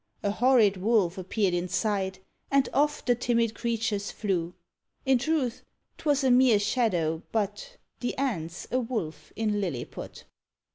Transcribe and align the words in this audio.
A 0.23 0.31
horrid 0.31 0.77
wolf 0.77 1.19
appeared 1.19 1.53
in 1.53 1.67
sight, 1.67 2.21
And 2.49 2.67
off 2.73 3.05
the 3.05 3.13
timid 3.13 3.53
creatures 3.53 4.11
flew. 4.11 4.55
In 5.05 5.19
truth 5.19 5.61
'twas 5.99 6.23
a 6.23 6.31
mere 6.31 6.57
shadow, 6.57 7.21
but 7.31 7.77
The 7.99 8.17
ant's 8.17 8.67
a 8.71 8.79
wolf 8.79 9.31
in 9.35 9.61
Lilliput. 9.61 10.23